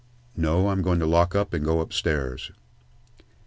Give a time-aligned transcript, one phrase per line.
[0.35, 2.49] "No; I'm going to lock up and go upstairs."